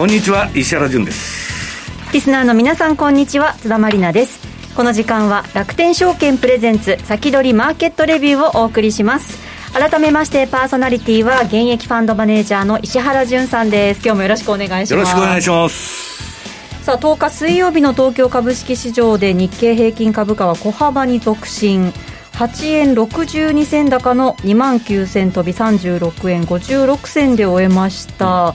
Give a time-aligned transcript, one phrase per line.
[0.00, 2.10] こんにちは石原潤です。
[2.14, 3.52] リスナーの皆さんこんにちは。
[3.60, 4.40] 津田まりなです。
[4.74, 9.36] この時間は楽天証券プレゼンツ先取りマーケットレビューをお送りします。
[9.74, 14.00] 改めましてパーソナリティは現役ファンドマネージャーの石原潤さんです。
[14.02, 14.92] 今日もよろしくお願いします。
[14.94, 16.82] よろしくお願いします。
[16.82, 21.92] さあ10日水曜日の東京株式市場で日経平均株価は小幅に続伸。
[22.32, 28.54] 8円62銭高の2万9000飛び36円56銭で終えました、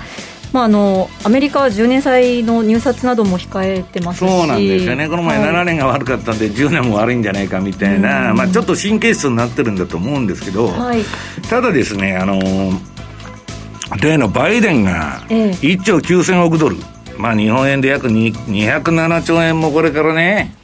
[0.56, 11.04] まあ、あのアメリカは10年債の入札なども控えてますそうなんですよね、この前7年が悪かったんで、10年も悪いんじゃないかみたいな、まあ、ちょっと神経質になってるんだと思うんですけど、はい、
[11.50, 12.40] ただですね、あの
[14.02, 16.78] 例のバイデンが1兆9000億ドル、
[17.18, 20.56] まあ、日本円で約207兆円もこれからね、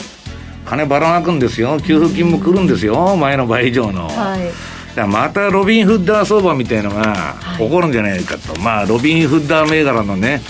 [0.65, 4.07] 金ばらまくんですよ、給付金も来るんですよ、前の倍以上の。
[4.07, 4.71] はい
[5.07, 10.41] またロビン・フッダー相場みたいのが起こるんじゃないかと、はい、まあロビン・フッダー銘柄のね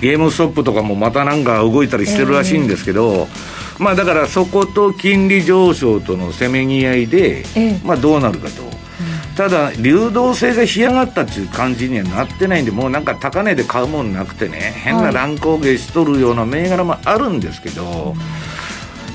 [0.00, 8.74] ゲームストップとかもまたなんか動いたりしてるらしいんですけど、えー、まあだからそこと金利上昇とのせめぎ合いで、えー、まあどうなるかと。
[9.36, 18.14] ただ、流動性が干上がったっていう感じにはなってないんで、もうなんか高値で買うもんなくてね、変な乱高下しとるような銘柄もあるんですけど、はい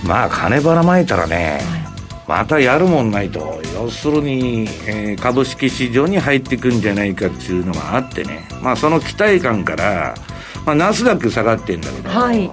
[0.04, 1.62] まあ金ばらまいたらね、
[2.30, 3.60] またやるもんないと。
[3.74, 8.48] 要するに、えー、株式市場に入っていくんじゃないかっていうのがあってね。
[8.62, 10.14] まあその期待感から、
[10.64, 12.52] まあ、ナスダック下がってんだけど、はい、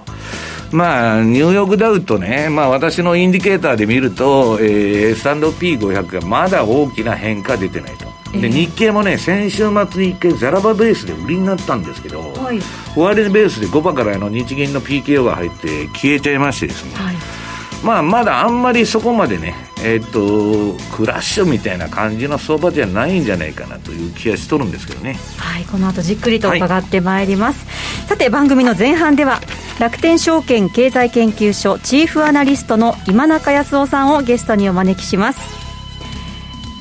[0.71, 8.07] まあニューヨークダウとね、まあ、私のインディケーターで見ると、えー、S&P500 がまだ大きな変化出てないと。
[8.31, 12.59] で日経もね、先週末に一回、ザラバベースで売りになったんですけど、はい、
[12.95, 17.15] 終値ベースで5番からの日銀の PKO が入って消えちゃいましてですね、はい。
[17.83, 25.17] まあ、まだあんまりそこまでね、えっ、ー、と、クラッシュみたいな感じの相場じゃないんじゃないかなという気がしとるんですけどね。
[25.37, 27.65] はい、この後じっくりと伺ってまいります。
[27.65, 29.41] はい、さて、番組の前半では、
[29.79, 35.39] 楽天証券経済研究所チーフアナリストの今中康夫さんをゲストにお招きします。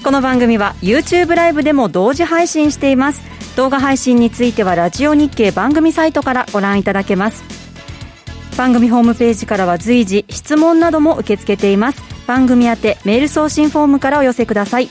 [0.02, 3.22] この番組は YouTube ライブでも同時配信しています。
[3.56, 7.56] 動画配信についてはラジオ日経番組サイトからご覧いただけます。
[8.56, 14.88] 番組ホームページからは随時質問なども受け付けています番組宛てメール送信フォームからお寄せください。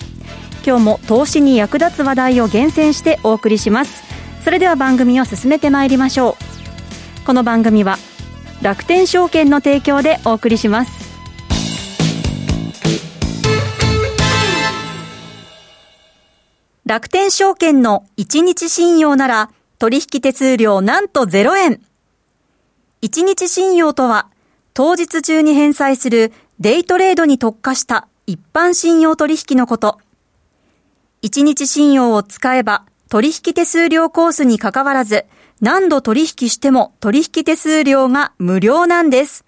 [0.66, 4.04] 今日も投資に役立つ話題を厳選してお送りします。
[4.44, 6.38] それでは番組を進めてまいりましょ
[7.22, 7.26] う。
[7.26, 7.98] この番組は
[8.62, 11.06] 楽天証券の提供でお送りします。
[16.86, 21.82] 楽天証券の1日信用なら取引手数料なんと0円。
[23.02, 24.28] 一日信用とは、
[24.74, 30.00] 当日中に返済するデイトレードに特化した一般信用取引のこと。
[31.22, 35.26] 一日信用を使えば取引手数料コースに関わらず
[35.60, 39.44] 何度取引しても取引手数料が無料なんです。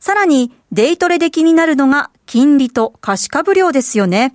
[0.00, 4.34] さらにデイトレで気になるのが金利と貸株料ですよね。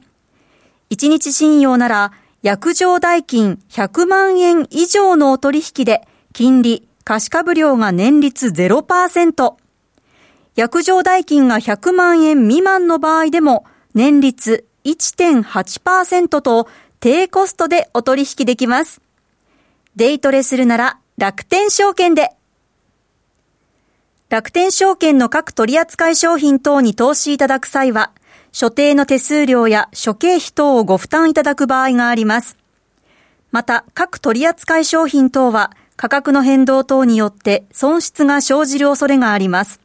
[0.89, 2.11] 一日信用なら
[2.41, 9.64] 約定代金100万円以上のお取引で金利貸株料が年率0%。
[10.55, 16.67] 約定代金が100万円未満の場合でも年率1.8%と
[16.99, 19.01] 低コストでお取引できます。
[19.95, 22.31] デイトレするなら楽天証券で。
[24.29, 28.11] 楽天証券の各取扱い商品等に投資いただく際は、
[28.51, 32.57] 所定の手数料や諸経費等をご負担いただく場合があります。
[33.51, 39.84] また、各取扱い商品等は、価格の変動等によって損失が生じる恐れがあります。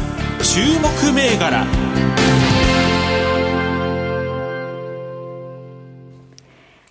[0.43, 1.65] 注目銘柄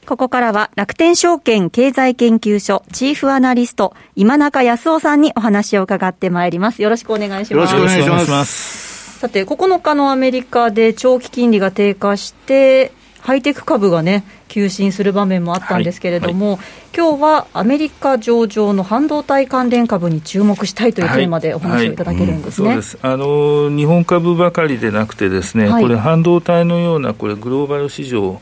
[0.06, 6.82] ここからは楽天証券経済研究所チーフアナリスト今中康夫さんにお話を伺ってまいります。
[6.82, 7.75] よろしくお願いします。
[7.75, 9.19] よろしくお願いします。
[9.19, 12.93] さて、9日のアメリカで長期金利が低下して、
[13.23, 23.07] ハイテク株がね、急進する場面もあったんですけれども、はいはい、今日はアメリカ上場の半導体関連株に注目したいというテーマでお話をいただけるんですね、はいうん、そうです。
[23.07, 28.41] あの日本株ばかりでなくて、ですね、これ、半導体のようなこれグローバル市場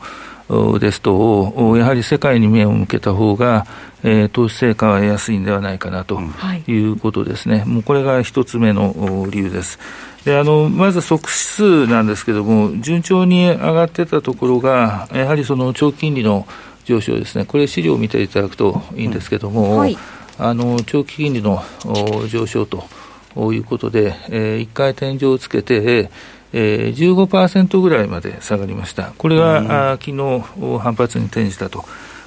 [0.79, 3.65] ですと、やはり世界に目を向けた方が、
[4.03, 6.19] えー、投資成果は得やすいんではないかなと
[6.67, 6.73] い。
[6.73, 9.79] うことですね、もうこれが一つ目の理由です。
[10.25, 16.45] であのまず即指数なんですけれども、順調に上がってたところが、やはりその長期金利の
[16.85, 19.97] 上昇ですね、これ、資料を見ていただくといいんですけれども、うんはい、
[20.37, 21.63] あの長期金利の
[22.29, 22.83] 上昇と
[23.53, 26.09] いうことで、えー、1回天井をつけて、
[26.51, 29.13] えー、15%ぐらいまで下がりました。
[29.17, 31.85] これが、うん、あ昨日反発に転じたと。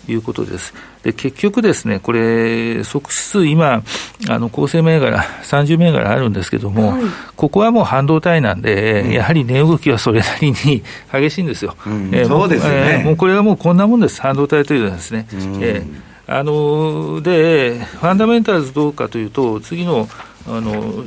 [0.08, 0.74] いうことです。
[1.02, 3.82] で、結局ですね、これ、即指数今、
[4.28, 7.02] あの、構成銘柄、30銘柄あるんですけども、はい、
[7.36, 10.82] ここはもう半導体なんで、うん、やはり値動きはそれなりに
[11.12, 11.74] 激しいんですよ。
[11.86, 15.26] うん、えー、そうですね、えー、もうこれはもうこんなもんです、半導体というのはですね。
[15.32, 20.08] うん、えーあので、ファンダメンタルズどうかというと、次の
[20.46, 21.04] あの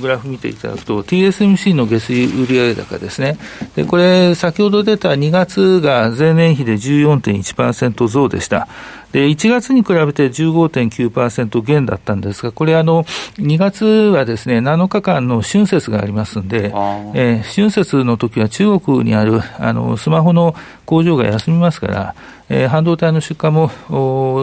[0.00, 3.38] グラフ見ていただくと、TSMC の下水売上高ですね。
[3.74, 8.68] で、これ、先ほど出た2月が前年比で14.1%増でした。
[9.12, 13.04] で、1月に比べて15.9%減だったんですが、これあの、
[13.38, 20.54] 2月はですね、7日間の春節がありますんで、えー、春節の時は中国にある、あの、スマホの
[20.84, 22.14] 工場が休みますから、
[22.48, 23.70] えー、半導体の出荷も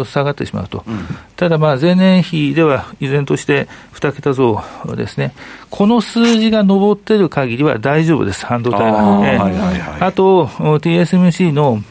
[0.05, 1.05] 下がってしまうと、うん、
[1.35, 4.61] ただ、前年比では依然として2桁増
[4.95, 5.33] ですね、
[5.69, 9.21] この数字が上っている限りは大丈夫です、半導体は。
[9.25, 11.81] えー、あと、TSMC の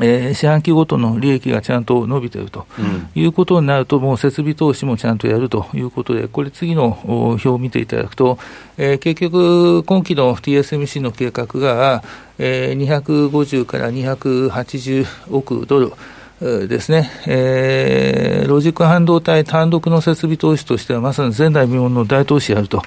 [0.00, 2.66] えー、四半期ごとの利益がちゃんと伸びていると
[3.14, 8.38] いうことになると、もう設備投資もちゃんとやるということで、これ、次の表を見ていただくと、
[8.78, 12.02] えー、結局、今期の TSMC の計画が、
[12.38, 15.92] えー、250から280億ドル。
[16.40, 22.82] ですね、えー、ロジック半導体単独の設備投資としては、まさに前代未聞の大投資やると、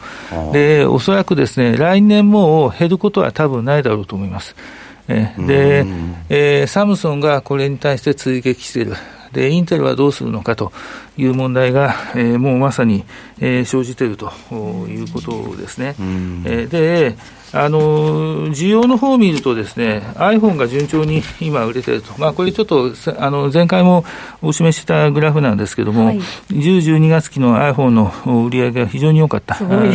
[0.51, 4.55] でおそらくですね来年も減ることは多分ないだろうと思います。
[5.07, 5.85] えで、
[6.29, 8.95] えー、サムソンがこれに対して追撃している。
[9.33, 10.71] で、インテルはどうするのかと
[11.17, 13.05] いう問題が、えー、もうまさに、
[13.39, 14.31] えー、生じていると
[14.87, 15.95] いうことですね。
[16.45, 17.15] えー、で、
[17.53, 24.03] あの需要の方を見ると、ですね iPhone が順調に今、売れてると、まあ、これちょっとあの前回も
[24.41, 26.19] お示ししたグラフなんですけれども、はい、
[26.49, 28.11] 10、12月期の iPhone の
[28.47, 29.91] 売り上げが非常に良かった、ね、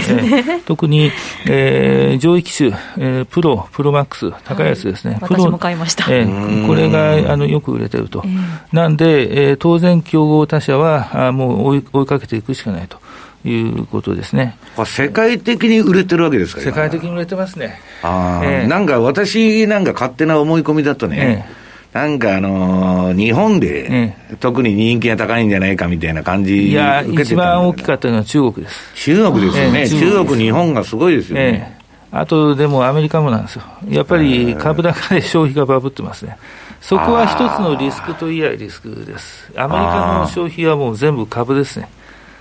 [0.48, 1.10] え特に、
[1.48, 8.38] えー、上位機種、えー、プロ、プロマックス、高いやつですね、はい、私も買いました、えー、これがあのよく売れてると、えー、
[8.72, 12.98] なんで、えー、当然、競合他社はあもう追い追いかけていくしかないと。
[13.44, 14.56] いうことですね。
[14.84, 17.80] 世界的に売れてるわけですか世界的に売れてますね。
[18.02, 21.46] あえー、なんか私なんか勝手な思い込みだとね、
[21.94, 28.94] えー、なんかあのー、日本で、特に人気が高いんじゃないかみたいな感じいや、一番大きかったのは中国です。
[28.94, 29.80] 中国ですよね。
[29.82, 31.78] えー、中国、日本がすごいですよね。
[32.10, 33.62] あとでもアメリカもなんですよ。
[33.88, 36.38] やっぱり株高で消費がバブってますね。
[36.80, 39.50] そこは一つのリスクといえリスクです。
[39.56, 41.88] アメリカの消費はもう全部株ですね。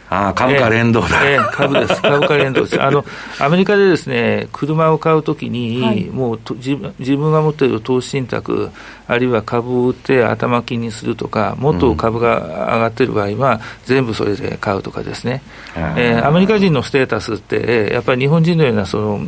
[0.10, 2.82] あ株価連動だ、えー、株です、 株価連動です。
[2.82, 3.04] あの
[3.40, 8.70] アメリカでですね車を買うときに、はい、もう自分が持っている投資信託、
[9.08, 15.42] あるいは株を売って頭金にするとか、もっと株が上がっている場合は、全部それで買うとかですね、
[15.76, 19.22] えー、アメリカ人のステータスって、やっぱり日本人のようなその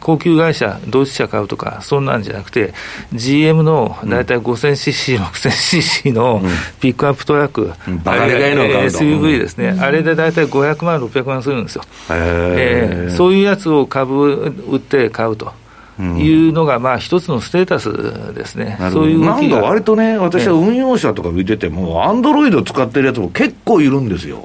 [0.00, 2.72] 高級会社、同志社買うとか、そんなんじゃなくて、
[3.12, 6.40] GM の大体 5000cc、6000cc の
[6.80, 11.82] ピックアップトラック、うん、あれが SUV ですね、あれで大体500万、600万するんですよ。
[12.10, 15.63] えー、そういうやつを株売って買うと。
[15.98, 24.44] いうのが、まあ、一つのステータスですね、そういうなんか割とね、私は運用者とか見てても、アンドロイド使ってるやつも結構いるんですよ。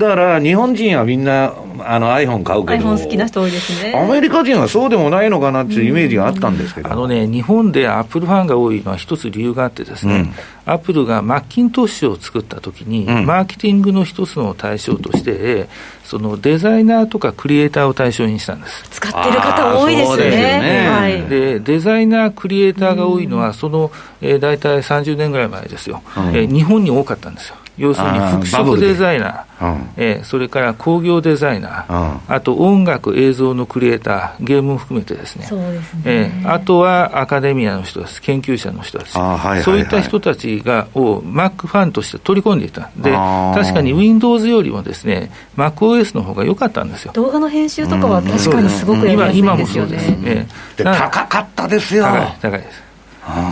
[0.00, 1.52] だから日本人はみんな
[1.84, 3.94] あの iPhone 買うけど、iPhone 好きな人多いですね。
[3.94, 10.32] アメリカ人はそうでもないのかなっていうイメージがあったんですけど、あのね、日本でアップルファンが多いのは一つ理由があってですね、
[10.64, 15.68] アップルがマッキントッシュを作ったときに、うん、マーケティングの一つの対象として、
[16.02, 18.84] そのデザイナーとかクリエイターを対象にしたんです。
[18.90, 20.30] 使ってる方多いですね。
[20.30, 20.88] ね。
[20.88, 23.90] はい、でデザイナー、クリエイターが多いのは、その、
[24.22, 27.56] えー、大体30年ぐらい前ですよ、うん、えー、日本に多かったんですよ。
[27.80, 36.02] 要するに服飾デザイナー、うん、えー、それから工業デザイナー、うん、あと音楽、映像のクリエイター、ゲームも含めてですね、そうですね。
[36.04, 47.12] えー、あとはアカデミアの人です、研究者の人たち、はいはいはい、そういった人たちがを Mac ファンとして取り込んでいた、で確かに Windows よりもですね MacOS の方が良かったんですよ。
[47.14, 52.04] 動画の編集とかは確かにすごくやりやすいですよね、今今もそうです、えー、高かったですよ。
[52.04, 52.89] 高い高いです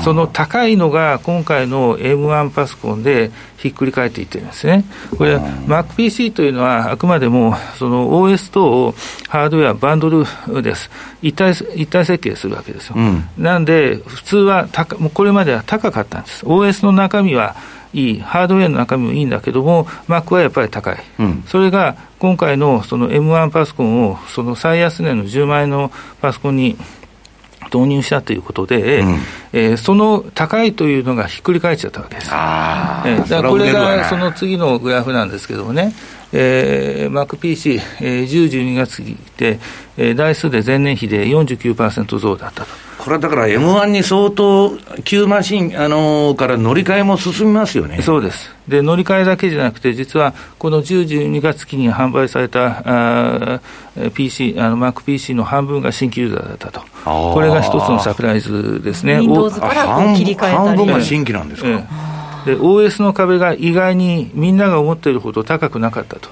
[0.04, 4.84] その高いのが今回の M1 パソコンでひっくり返っていってるんですね。
[5.16, 8.94] これ、MacPC というのはあくまでもその OS と
[9.28, 10.24] ハードウェア、バンドル
[10.62, 10.90] です。
[11.22, 12.94] 一体一体設計するわけですよ。
[12.96, 16.46] うん、なんで、普通は高もうこれまでは高かったんです。
[16.46, 17.56] OS の中身は
[17.92, 26.76] いい、ハードウェアの中身もいいんだけども、Mac はやっぱり高い、うん、それが今回のその M1 パソコンを、その最安値の10万円のパソコンに
[27.72, 29.18] 導入したということで、うん、
[29.52, 32.30] えー、その高いというのがひっくり返っちゃったわけです。
[32.32, 35.94] あえー、だからこれがその次のグラフなんですけどもね、
[36.32, 39.58] えー、MacPC、えー、10、12月期で、
[39.96, 42.87] えー、台数で前年比で49%増だったと。
[42.98, 48.02] これだから M1 に相当、旧マシン、あのー、から乗り換えも進みますよね。
[48.02, 48.50] そうです。
[48.66, 53.60] で、乗り換えだけじゃなくて、実はこの10、12月期に販売されたあ
[54.14, 56.80] PC、あの MacPC の半分が新規ユーザーだったと。
[57.04, 59.20] これが一つのサプライズですね。
[59.20, 60.56] Windows から切り替えたり。
[60.56, 61.86] 半分が新規なんですか、え
[62.46, 66.28] え、で、OS の壁が意外にみんなが思っているほど高くなかったと。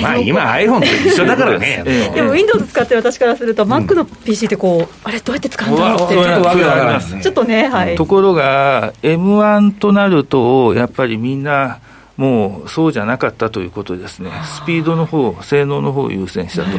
[0.00, 1.82] まあ今、iPhone と一緒だからね、
[2.14, 11.78] でも Windows 使ってる私からすると、Mac の PC ってこう、あれ、どうやって使うんだろうって、ちょっとわかりちょっとね、はい、ところが、M1 となると、やっぱりみんな、
[12.16, 16.78] もうそうじゃなかったということですね、スピードの方性能の方を優先したと、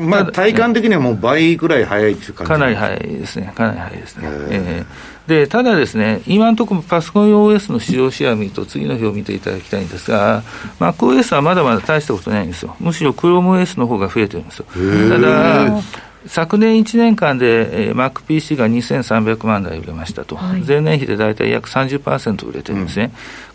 [0.00, 2.52] まあ、体感的にはもう倍ぐらい速いっていう感じ。
[2.52, 4.28] かなり速いですね、かなり速いですね。
[4.50, 10.42] えーでただですね、今のところパソコン OS の市場シェアを見ると、次の表を見ていただきたいんですが、
[10.80, 12.74] MacOS はまだまだ大したことないんですよ。
[12.80, 14.66] むしろ ChromeOS の方が増えてるんですよ。
[15.08, 15.80] ただ
[16.26, 23.10] 昨年1年間で、えー、MacPC が2300万台売れましたと、はい、前年比で大体約30%売れてるんですね、うん、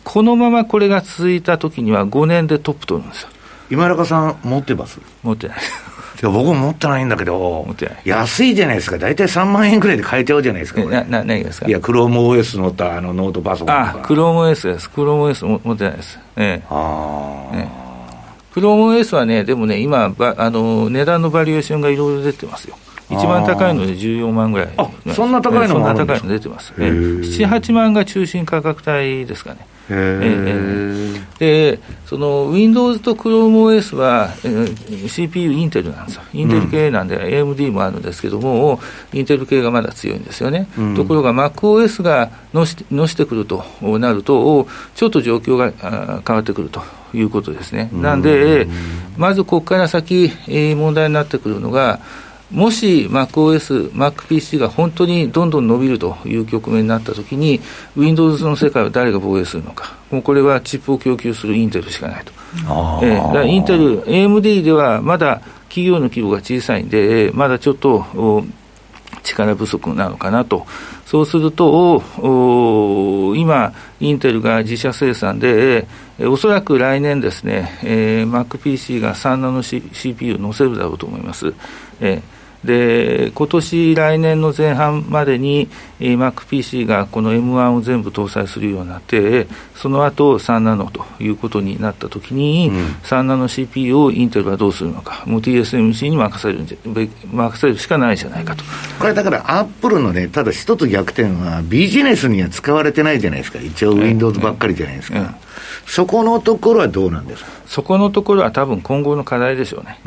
[0.06, 3.30] このままこれが続いたときには、5年でトップ取るんですよ。
[3.70, 5.00] 今中さん、持ってます？
[5.24, 5.58] 持ってない。
[5.58, 5.60] い
[6.26, 7.68] や僕も持ってないんだけど、
[8.06, 11.68] 安いじゃないですか、大体3万円くらいで買えちゃうじゃないですか、なな何ですか？
[11.68, 16.18] いや、クローム OS 乗ったあのノートパソコンあ、クローム OS です、クローム OS 持ってないです。
[16.38, 17.86] ええ、あええ。
[18.54, 20.06] クローム OS はね、でもね、今、
[20.38, 22.78] あの値段のバリエーションがいろいろ出てますよ。
[23.10, 26.22] 一番高いので14万ぐらい、あそんな高いのもあるんですか？
[26.22, 29.68] そんな高いの出てます、7、8万が中心価格帯ですかね。
[29.90, 38.80] えでその Windows と ChromeOS は、えー、CPU インテルなんですよ、インテル系なんで、AMD もあるんですけども、
[39.14, 45.72] インテル系がまだ強いんですよね、うん、ところが MacOS がのしのしてくるとなると、ちょっと状況が
[46.26, 46.82] 変わってくると
[47.14, 47.90] いうことですね。
[47.92, 48.68] なんで、
[49.18, 52.00] まずここから先、えー、問題になってくるのが、
[52.52, 57.60] もし MacOS、MacPC が本当にどんどん伸びるという局面になったときに、
[57.96, 62.32] Windows の世界を誰が防衛するのか、もうこれはチップを供給するインテルしかないと。
[63.04, 68.06] えー、だインテル、AMD ではまだ企業の規模が小さいんで、まだちょっと
[69.24, 70.66] 力不足なのかなと。
[71.06, 72.04] そうすると、
[73.36, 75.88] 今、インテルが自社生産で、
[76.20, 81.52] おそらく来年ですね、えー、MacPC が3ナノ CPU 載せるだろうと思います。
[82.00, 82.35] えー
[82.66, 85.70] で今年来年の前半までに、
[86.00, 96.78] えー、MacPC がこの M1 を全部搭載するようになって、その後3ナノということになったときに、うん、3ナノ CPU をインテルはどうするのか、もう TSMC に任せるんじゃ
[97.32, 98.64] 任せるしかないじゃないかと。
[99.00, 105.20] これだから、アップルのね、ただ一つ逆転は、ビジネスには使われてないじゃないですか、一応、Windows ばっかりじゃないですか。
[105.20, 105.36] うんうん
[105.88, 107.50] そこのところはどうなんですか？
[107.68, 110.00] そこのところは多分今後の課題でしょうね。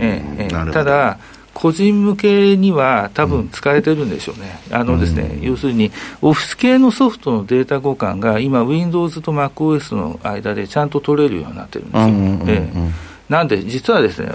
[0.00, 1.18] ええええ、ただ
[1.62, 4.58] 個人向けには多分使えてるんでしょうね。
[4.68, 12.06] うん、あのですね、うん、要するに、オフィス系のソフトのデータ互換が今、Windows と MacOS の間でちゃんと取れるようになってるんですよ。
[12.48, 12.90] ええ、
[13.28, 14.32] なんで、実はですね、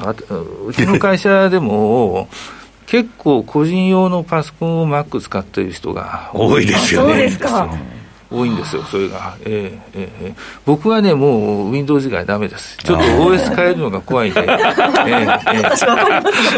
[0.67, 2.29] うちの会社でも、
[2.86, 7.10] 結構個人用のパソコンを Mac 使ってる人が多いですよね。
[7.10, 7.69] そうですか。
[8.29, 9.36] 多いんですよ、それが。
[9.46, 10.34] えー、えー、
[10.65, 12.77] 僕はね、もう Windows 以外ダメです。
[12.77, 14.41] ちょっと OS 変えるのが怖いんで。
[14.43, 15.39] えー、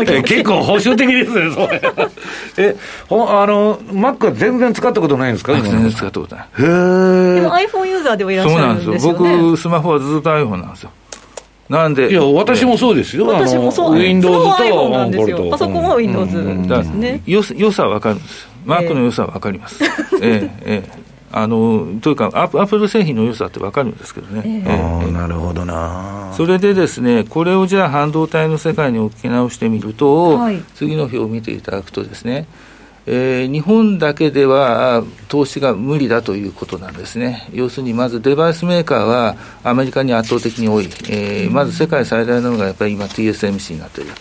[0.02, 1.82] えー、結構保守的ですね、それ。
[2.58, 2.76] え、
[3.08, 6.46] ほあの、Mac は全然使ったことないんですか全然使ったことない。
[6.60, 9.42] へでも iPhone ユーザーではいらっしゃるんですよ、ね、そうなんですよ。
[9.42, 10.92] 僕、スマホはずっと iPhone なんですよ。
[11.70, 12.10] なんで。
[12.10, 13.28] いや、私もそうですよ。
[13.28, 13.96] 私もそう。
[13.96, 15.48] Windows となんですよ。
[15.52, 17.22] パソコンは Windows ですね。
[17.28, 18.50] よ、良さはわかるんです。
[18.66, 19.84] マークの良さはわかります。
[20.22, 21.09] ええ、ええ。
[21.32, 24.42] あのというかア、アップル製品の良さって分かるんですけどね。
[24.46, 26.34] えー、えー、なるほどな。
[26.36, 32.48] それでですね、これをじゃあ半導体の世界に置き直してみると、はい、次の表を見ていただくとですね、
[33.06, 37.48] えー、日本だけでは投資が無理だということなんですね。
[37.54, 40.86] 要するに、まずデバイスメーカーはアメリカに圧倒的に多い。
[41.10, 44.12] えー、まず世界最大なのがやっぱり今 TSMC になっている。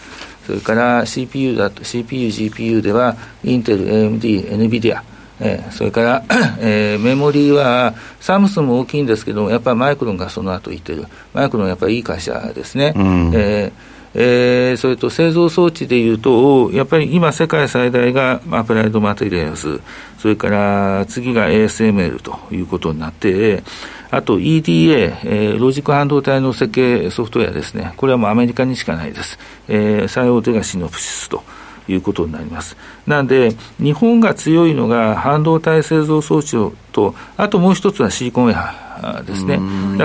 [0.46, 5.02] それから CPU だと、CPU、GPU ではインテル、AMD、NVIDIA。
[5.40, 6.24] えー、それから、
[6.60, 12.92] えー、メモリーは、サムスンも大きいんですけど、やっぱりマイクロンがその後いってる、マイクロンやっぱりいい会社ですね。
[12.96, 19.80] うん、えーえー、それと製造装置でいうと、やっぱり今、世界最大がアプライドマテリアルズ、
[20.18, 23.62] それから次が ASML ということになって、
[24.10, 29.38] あと EDA、えー、ロジック半導体の設計ソフトウェアですね、これはもうアメリカにしかないです。
[29.68, 31.44] えー、最大手がシノプシスと。
[31.88, 32.76] いうことになります。
[33.06, 36.56] なんで、日本が強いのが半導体製造装置
[36.92, 39.60] と、あともう一つはシリコンウェアですね。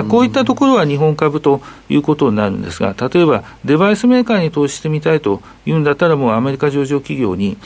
[0.08, 7.56] こういったところは日本株ということになるんですが、例えばデバイスメーカーに投資してみたいというんだったら、もうアメリカ上場企業に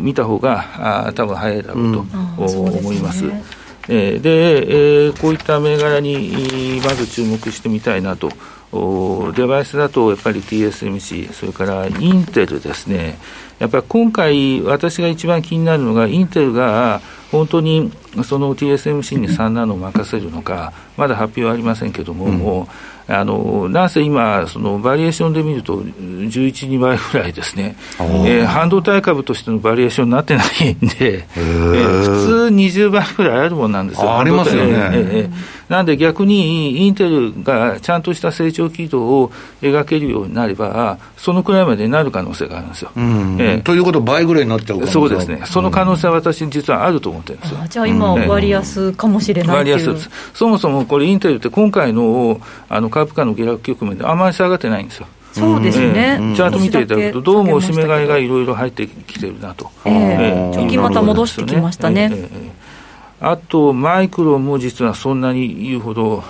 [0.00, 2.06] 見た方があ多分早いだろうと
[2.38, 3.24] 思います。
[3.90, 8.28] えで、えー、こういった銘柄にまず注目してみたいなと。
[8.70, 13.18] デバイスだとやっぱり TSMC、それからインテルですね、
[13.58, 17.90] やっぱり今回、私が一番気になるのが、インテルが本当に
[18.24, 22.68] その TSMC に3ナノを任せるのか、まだ発表はありませんけれども、うん、も
[23.08, 34.72] うあのなんせ今、そのバリエーションで見ると、11、2倍ぐらいですね、えー、半導体株としてのバリエーションになってないんで、えー、普通20倍ぐらいあるもんなんですよ、ありますよね。
[34.72, 42.90] えーなんで逆にインテルがちゃんとした成長軌道を描けるようになれば、そのくらいまでになる可能性があるんですよ。
[43.38, 47.58] えということ、倍ぐらいになっちゃうそうですね、その可能性は私、実はあると思ってるんですよ。
[47.68, 50.10] じゃあ今、割安かもしれない割安です。
[50.34, 55.06] そもそもこれ、インテルって今回のあの株価の下落局面であまり下がってないんですよ。
[55.32, 59.70] そうですね、チャート見ていただくと、どうもおしめ買いがいろいろ入ってきてるなと。
[59.84, 62.10] えー、えまた戻してきましたね。
[63.20, 66.22] あと、マイクロンも実はそんなに言うほど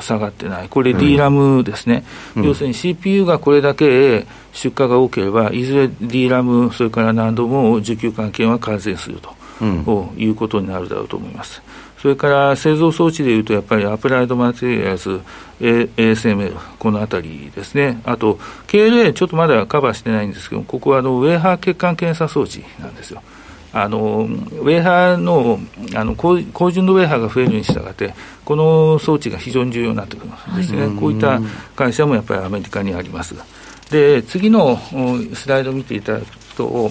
[0.00, 2.04] 下がってない、これ、D ラムですね、
[2.36, 11.62] うん、要するに CPU がこれだけ出荷が多ければ、いずれ D ラム、それから何度も需給関係は改善すると、うん、いうことになるだろうと思います。
[12.00, 15.20] それから製造装置でいうと、やっぱりアプライドマテリアルズ、
[15.60, 23.22] ASML、このあたりですね、あと、KLA、ちょっとまだカバーしてないんですけど、ここはあのウェーハー血管検査装置なんですよ。
[23.72, 25.58] あのウェーハーの
[25.94, 31.40] あの高高純度ウェーハーが増えるに従って、この装置が非常に重要になってくるんですね、はい、こういった
[31.76, 33.34] 会社もやっぱりアメリカにあります。
[33.90, 34.78] で次の
[35.34, 36.90] スライドを見ていただくと、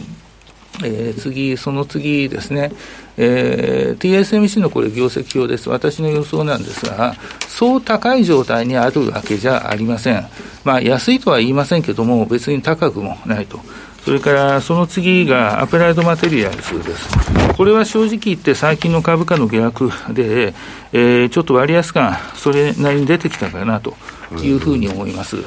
[0.84, 2.72] えー、次、その次ですね、
[3.18, 7.16] えー、TSMC のこれ、業績表です、私の予想なんですが、
[7.48, 10.26] そう高い状態にあるわけじゃありません、
[10.64, 13.60] まあ、安いとは言いませんけども、別に高くもないと。
[14.04, 17.10] それからその次がアプライドマテリアルズです。
[17.56, 20.54] これは正直言って最近の株価の下落で、
[20.94, 23.96] えー、ちょっと割安感、それなりに出てきたかなと
[24.42, 25.38] いうふうに思います。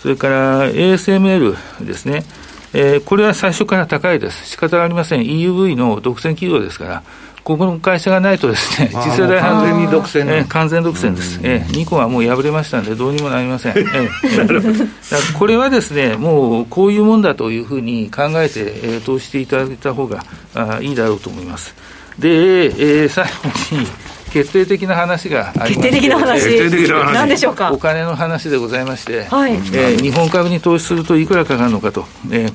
[0.00, 2.24] それから ASML ですね。
[2.72, 4.46] えー、これは最初から高いです。
[4.46, 5.22] 仕方がありません。
[5.22, 7.02] EUV の独占企業ですから、
[7.48, 21.74] ここの会社がないとですね、次世代完全に独占、えー、完全独占です、えー、ニコンはもう敗れましたんで、どうにもなりません、 えー、これはですね、もうこういうもんだというふうに考えて、えー、投資していただいた方があいいだろうと思います。
[22.18, 23.86] で、えー、最後に
[24.28, 26.58] 決定的な話がありま決定的な話、
[27.14, 27.72] 何でしょうか？
[27.72, 29.52] お金の話でございまして、はい。
[29.54, 32.52] えー、日本株に投資するといくらかかるのかと、えー、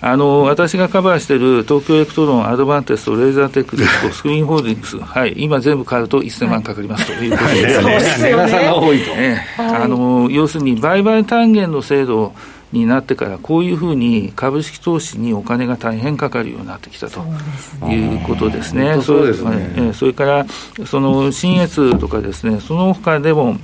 [0.00, 3.76] あの私がカバーしている東京エレクトロン、アドバンテスト、レーザーテック、
[4.12, 7.28] スクリーンホールディングス、はい、今全部買うと1000万かかりますとい。
[7.28, 12.34] うことで、そうですよね、えー、あの要するに売買単元の制度
[12.72, 17.20] になってから、こういうふうに株式投資にお金が大変かかるようになってきたと
[17.86, 19.00] いうことですね。
[19.02, 20.46] そうですねそれから
[20.86, 23.58] その新越とかですね、その他でも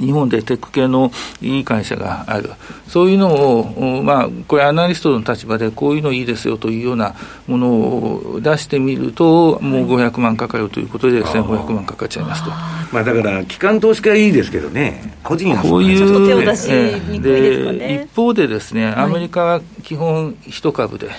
[0.00, 2.50] 日本でテック系のいい会社がある、
[2.88, 7.14] そういうのを、まあ、これ、アナリストの立場でこういうのいいですよというような
[7.46, 12.50] ものを出してみると、もう500万かかるということで、1500万かかっちゃいますと。
[12.92, 21.10] まあ、だから、機関投資家いいですけどね、個人こういう、で一方でですね、アメリカは基本、一株で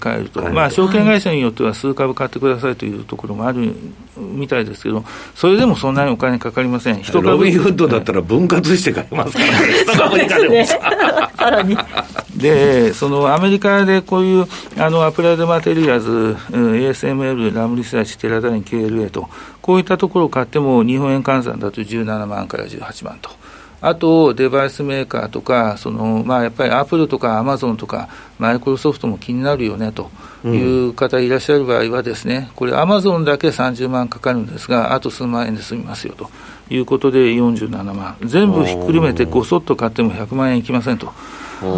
[0.00, 3.74] 買えると、まあ、証券会社によっては数株買ってくださいというところもある
[4.16, 7.00] みたいですけど、それでもそんなにお金かかりません。
[7.00, 9.58] 一株ロビンフッドだったら分割して買いますからね、
[9.96, 11.76] そうですね、さらに。
[12.36, 19.28] で、そのアメリカでこういうあのアプライドマテリアルズ、ASML、ラムリサーチ、テラダイン、KLA と、
[19.62, 23.30] こういったところを買っても、日本円換算だと17万から18万と。
[23.80, 30.10] あと、デバイスメーカーとか、そのまあ、やっぱりアップルとかアマゾンとか、マイクロソフトも気になるよねと
[30.44, 36.28] いう方いらっしゃる場合はですね、これ、アマゾンだけ30万かかるんですが、あと数万円で済みますよと
[36.70, 41.12] いうことで47万、全部ひっくるめてごそっと買っても100万円いきませんと。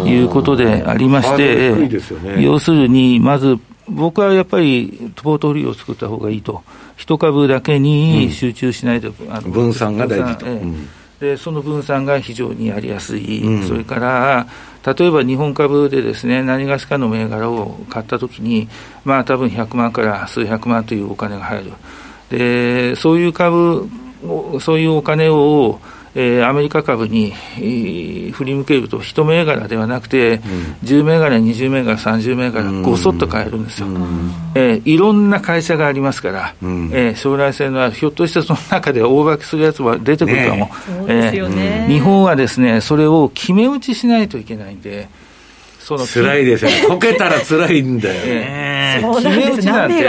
[0.05, 3.57] いうことでありまして、ね、要するに、まず
[3.89, 6.61] 僕はやっぱりポートフォリオを作った方がいいと、
[6.95, 10.45] 一株だけに集中しないと、うん、あの分散が大事と。
[11.19, 14.47] でその分散が非常にやりやすい、うん、それから
[14.83, 18.67] 例えば日本株でですね何がしかの銘柄を買ったときに、
[19.05, 21.73] まあ多分100万から数百万というお金が入る、
[22.31, 23.87] でそういう株、
[24.59, 25.79] そういうお金を
[26.13, 30.41] えー、アメリカ株に、えー、振り向けると、一銘柄ではなくて、うん、
[30.83, 40.71] 10銘柄、20銘柄、30銘柄、ごそっと買えるんですよ、うん、えー、いろんな会社がありますから、うん、えー、将来性のある、ひょっとしてその中で大化けするやつは出てくるかも、ね。
[41.07, 45.07] えー、日本はですね、それを決め打ちしないといけないんで。
[45.97, 48.25] その辛いですよ、 こけたら辛いんだよ。
[48.25, 48.71] ね。
[49.01, 50.03] 決め打ちなんて、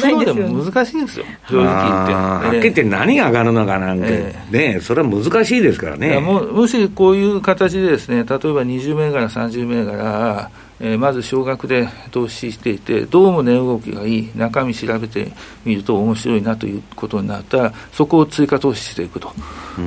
[0.00, 2.12] プロでも難しいんですよ、正直言って。
[2.14, 6.18] はっきり言って何が上がるのかなんて、ね、それは難しいですからね。
[6.18, 15.32] ももしこういう形でですね、例えば20銘柄、30銘柄、えー、まず少額で投資していて、どうも値動きがいい、中身調べて
[15.64, 19.32] みると面白いなということになったら、そこを追加投資していくと。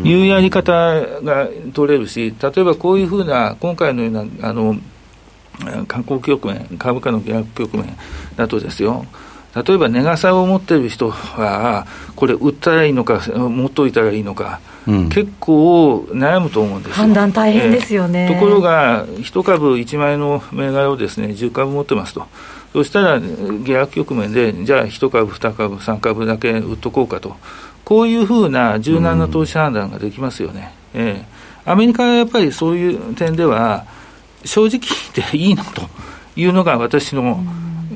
[0.03, 0.71] いうやり方
[1.21, 4.75] が取れるし、例えばこういうふうな、今回のような、あの
[5.87, 7.97] 観光局面、株価の下落局面
[8.35, 9.05] だとですよ、
[9.55, 22.27] 例えば値傘を持っている人は、これ、売ったらいいのか、持っといたらいいのか、うん、結構悩むと思うんです判断大変ですよね、えー、ところが、1株1万円の銘柄をですね10株持ってますと、
[22.73, 27.35] そしたら下落局面で、じゃあ1株、2株、3株だけ売っとこうかと、
[27.83, 30.73] こういうふうな柔軟な投資判断ができますよね。
[30.93, 33.85] うん、えー、アメリカはやっぱりそういう点では、
[34.45, 35.81] 正直言っていいのと
[36.35, 37.43] いうのが私の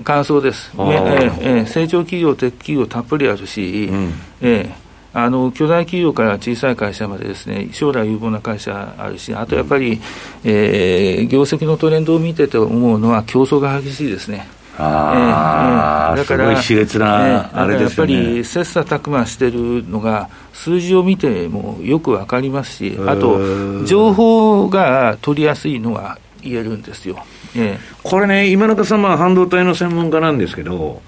[0.03, 4.83] 感想です、えー、成長企業、テック企業たっぷりあるし、うん、えー
[5.15, 10.01] あの巨大企業から小さい会社までですね将来有望な会社あるし、あとやっぱり、
[10.43, 14.47] えー、業績のトレンドを見てて思うのは競争が激しいですね。
[14.75, 27.23] あえー、だから、すごい熾烈な、あれですね、やっぱり切磋琢磨してるのが、数字を見てもよくわかりますし、あと、情報が取りやすいのは言えるんですよ。
[27.55, 31.01] えー、これね、今中さんは半導体の専門家なんですけど、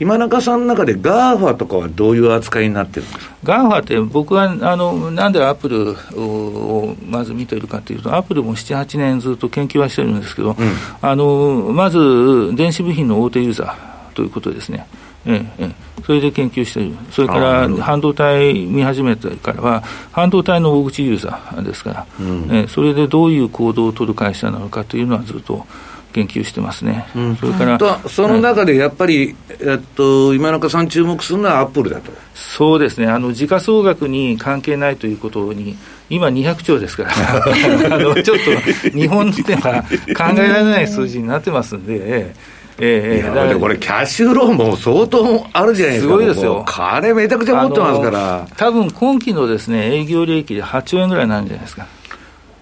[0.00, 10.56] 今中さんの中で GAFA とかはどういう扱いになってるんですか ?GAFA って僕はあのなんでアップルをまず見てるかというと、アップルも7、8年ずっと研究はしてるんですけど、うん、
[11.00, 14.86] あのまず電子部品の大手ユーザーということですね。
[15.26, 15.70] ええ、
[16.04, 19.82] それで研究している、それから半導体見始めてからは、
[20.12, 25.66] 半導体の大口ユーザーですから、うん、えそれでどういう行動を取る会社なのかというのはずっと
[26.12, 32.12] 研究してますね、うん、それからその中でやっぱり、えっと、今中さん、注目するのはアップルだと。
[32.34, 35.76] そうですね、あの時価総額に関係ないということに、
[36.10, 37.10] 今、200兆ですから。
[37.96, 39.82] あの、ちょっと日本では
[40.16, 42.34] 考えられない数字になってますんで。
[42.78, 51.86] ええー、これ、キャッシュローンも相当あるじゃないですか、すごいですよ、金めちゃくちゃ持ってますから、多分今期のですね営業利益で8兆円ぐらいになるんじゃないですか。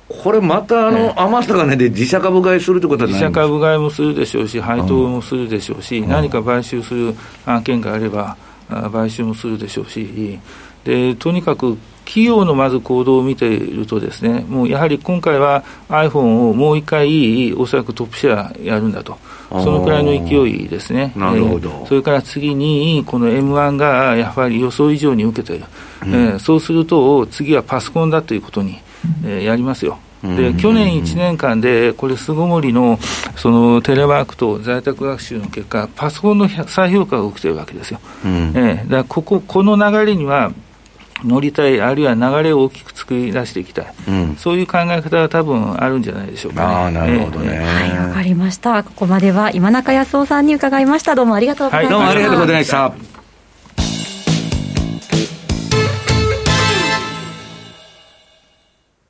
[0.08, 7.14] これまたあの、余った金で自社株買いするってことは自社株買いもするでしょうし、配当もするでしょうし、うん、何か買収する
[7.46, 8.36] 案件があれば、
[8.92, 10.38] 買収もするでしょうし、
[10.84, 19.18] でとにかく企業のまず行動を見ているとですね、もうやはり今回は iPhone をもう一回、おそらくトップシェアやるんだと。
[19.60, 21.12] そのくらいの勢いですね。
[21.14, 25.66] なるほど、えー、それから次に、この M1 がやはり予想以上に受けている。
[26.06, 28.78] うん、えー、そうすると、次はパソコンだということに、
[29.24, 29.98] えー、やりますよ。
[30.22, 32.98] で去年1年間で、これ、巣ごもりの
[33.34, 37.98] そのテレワークと在宅学習の結果、パソコンの再評価が起きてるわけですよ。
[38.24, 40.52] うん、えー、だからこここの流れには
[41.24, 47.58] 乗りたい、あるいは流れを大きく作り出していきたい、うん、そういう考え方は多分あるんじゃないでしょうか、ね、あなるほどね。
[47.58, 48.82] はい、わかりました。
[48.82, 51.14] ここまでは今中康夫さんに伺いました。
[51.14, 51.96] どうもありがとうございました。
[51.96, 52.92] はい、どうもありがとうございました。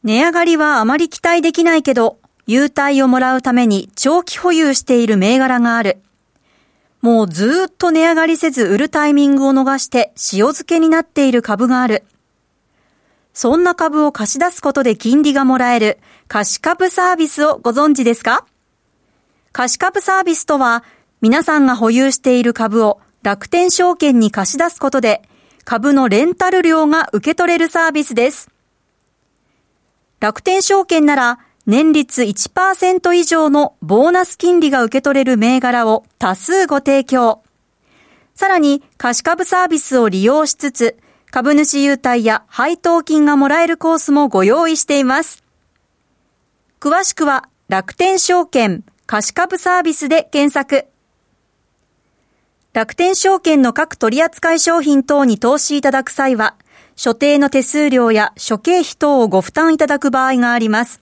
[0.04, 6.02] 値上がりはあまり期待できないけど、優待をもらうために長期保有している銘柄がある。
[7.02, 12.04] もうずっと値上がりせず売るタイミングを逃して塩漬けになっている株がある。
[13.34, 18.46] そんな株を貸し出すことで金利がもらえる貸し株サービスをご存知ですか？
[19.52, 20.84] 貸し株サービスとは
[21.20, 25.22] 皆さんが保有している株を楽天証券に貸し出すことで
[25.64, 28.48] 株のレンタル料が受け取れるサービスです。
[30.20, 37.42] 楽天証券なら年率1%以上のボーナス金利が受け取れる銘柄を多数ご提供。
[38.34, 40.96] さらに貸株サービスを利用しつつ、
[41.30, 45.44] 株主優待や配当金がもらえるコースもご用意しています。
[46.80, 50.86] 詳しくは楽天証券貸株サービスで検索。
[52.72, 56.56] 楽天証券の各取扱商品等に投資いただく際は、
[56.96, 61.01] 所定の手数料や諸経費等をご負担いただく場合があります。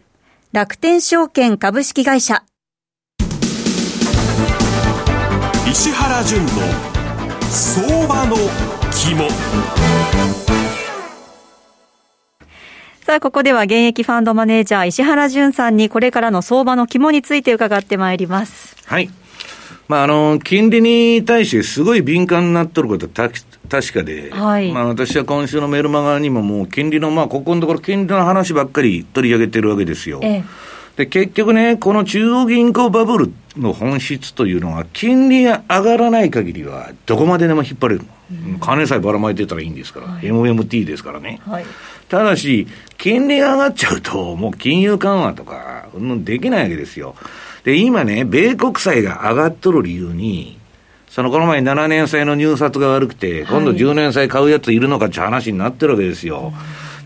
[0.53, 2.43] 楽天証券株式会社。
[5.65, 6.49] 石原淳の
[7.49, 8.35] 相場の
[8.91, 9.29] 肝。
[13.05, 18.75] さあ、ここでは現役ファンドマネージャー石原淳さんにこれからの相場の肝について伺ってまいります。
[18.87, 19.09] はい。
[19.87, 23.29] まあ、あの、金利に対してすごい敏感になっとることは
[23.71, 30.19] 確かで、はい、まあ、私は今週のメルマガにももう金利の、まあ、ここのところ金利の話ばっかり取り上げてるわけですよ。
[30.21, 30.43] ええ、
[30.97, 38.01] で、結局ね、この中央銀行バブルの本質というのは、金利が上がらない限りは、どこまででも引っ張れる
[38.45, 38.59] の。
[38.59, 41.39] 金さえばらまいてたらいいんですから、はい、MMT ですからね。
[41.45, 41.65] はい
[42.09, 45.85] ただし、金利が上がっちゃうと、もう金融緩和とか、
[46.25, 47.15] できないわけですよ。
[47.63, 50.59] で、今ね、米国債が上がっとる理由に、
[51.11, 56.53] そのこの前7年債の入札が悪くて、今度10年債買うやついるのかって話になってるわけですよ。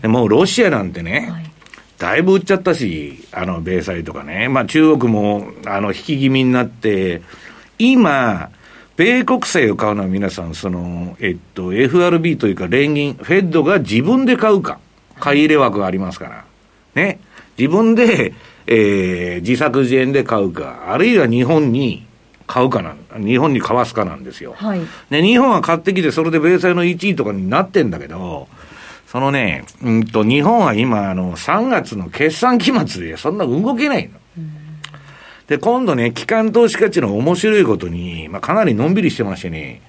[0.00, 1.52] でもうロシアなんてね、
[1.98, 4.48] だいぶ売っちゃったし、あの、米債とかね。
[4.48, 7.20] まあ中国も、あの、引き気味になって、
[7.80, 8.50] 今、
[8.96, 14.78] 米国債を買うのは皆さん、その、えっと、FRB というか連銀、フェッドが自分で買うか。
[15.18, 16.44] 買い入れ枠がありますから。
[16.94, 17.18] ね。
[17.58, 18.34] 自分で、
[18.68, 22.05] えー、自作自演で買うか、あるいは日本に
[22.46, 24.54] 買うかなん、日本に買わすかなんですよ。
[24.56, 24.80] はい。
[25.10, 28.48] で、日本は買ってきて、それで米債の1位とかになってんだけど、
[29.06, 34.18] そのね、うんと、日本は今、あの、3月の決算期末でそんな動けないの。
[35.46, 39.80] で、今度ね、機関投資価値の面白いことに、まあ、かなりのんびりしてましてね、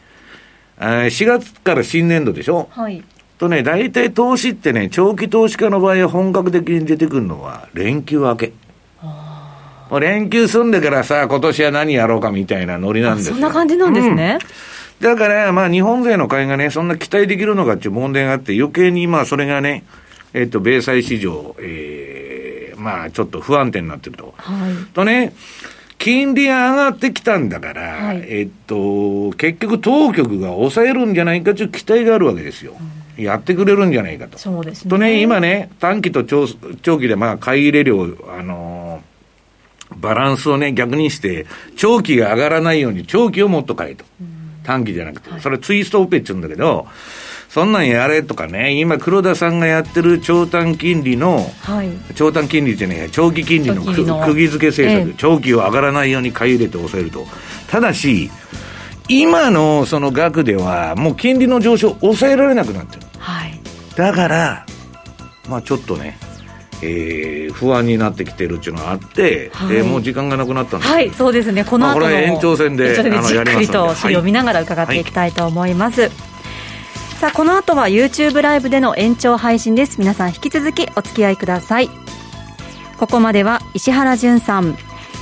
[0.80, 2.70] 4月から新年度でしょ？
[2.72, 3.04] はい。
[3.40, 8.54] とね、大体投資ってね、長期投資家の場合は本格的に出てくるのは連休明け。
[9.90, 13.36] もう連休済んでからさ、今年は何やろうかみたいなノリなんですよ。
[13.36, 14.40] そんな感じなんですね。
[15.00, 19.84] うん、だから、まあ日本勢の買いがね、そんな期待できるのかっていう問題があって、余計にまあそれがね、
[20.34, 24.34] えっと、米債市場、ええー、まあちょっと不安定になってると。
[24.38, 24.94] はい。
[24.94, 25.34] とね、
[25.98, 32.74] 金利が上がってきたんだから、はい、えっと、結局当局が抑えるんじゃないかという期待があるわけですよ。
[32.80, 34.38] うんやってくれるんじゃないかと。
[34.38, 34.90] そうですね。
[34.90, 36.48] とね、今ね、短期と長
[36.82, 38.87] 長期でまあ買い入れ量、あのー、
[39.96, 41.46] バランスをね、逆にして、
[41.76, 44.06] 長期が上がらないように長期をもっと買えと。
[44.64, 46.88] 短期じゃなくて、はい、それツイストオペって言うんだけど、
[47.50, 53.82] そんなんやれとかね、今黒田さんがやってる長短金利の、はい、長短金利じゃねえ長期金利の。
[54.26, 57.26] 釘付け政策、ええ、長期を上がらないように買い入れて抑えると。
[57.70, 58.30] ただし、
[59.08, 63.04] 今のその額では、もう金利の上昇抑えられなくなってる。
[63.18, 63.60] はい、
[63.96, 64.66] だから、
[65.48, 66.18] まあちょっとね、
[66.82, 71.66] えー、不安になってきてるっていうのがあって、はい、えー、もう時間がなくなったんではいそうですね。
[71.66, 73.04] この後の、まあ、延長戦でじっ
[73.44, 76.12] くりと資料を見ながら伺っていきたいと思います、はい、
[77.20, 80.00] さあこの後は YouTube ライブでの延長配信です。
[80.00, 81.90] 皆さん引き続きお付き合いください。
[82.98, 84.78] ここまでは石原潤さん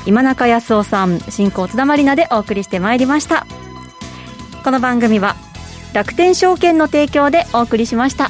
[0.06, 3.48] 今中康夫さん進行津田まりなでお送りしてまいりました。
[4.64, 5.36] この番組は
[5.94, 8.30] 楽天証券の提供でお送りしました。